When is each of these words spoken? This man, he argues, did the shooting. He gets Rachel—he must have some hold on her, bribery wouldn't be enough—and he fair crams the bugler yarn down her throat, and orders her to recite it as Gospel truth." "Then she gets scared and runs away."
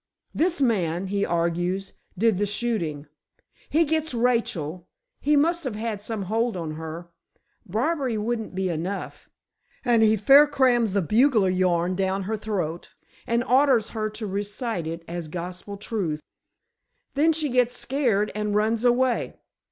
This 0.33 0.59
man, 0.59 1.05
he 1.13 1.27
argues, 1.27 1.93
did 2.17 2.39
the 2.39 2.47
shooting. 2.47 3.05
He 3.69 3.85
gets 3.85 4.15
Rachel—he 4.15 5.35
must 5.35 5.63
have 5.63 6.01
some 6.01 6.23
hold 6.23 6.57
on 6.57 6.71
her, 6.71 7.09
bribery 7.67 8.17
wouldn't 8.17 8.55
be 8.55 8.67
enough—and 8.69 10.01
he 10.01 10.17
fair 10.17 10.47
crams 10.47 10.93
the 10.93 11.03
bugler 11.03 11.49
yarn 11.51 11.93
down 11.93 12.23
her 12.23 12.35
throat, 12.35 12.95
and 13.27 13.43
orders 13.43 13.91
her 13.91 14.09
to 14.09 14.25
recite 14.25 14.87
it 14.87 15.05
as 15.07 15.27
Gospel 15.27 15.77
truth." 15.77 16.19
"Then 17.13 17.31
she 17.31 17.49
gets 17.49 17.77
scared 17.77 18.31
and 18.33 18.55
runs 18.55 18.83
away." 18.83 19.35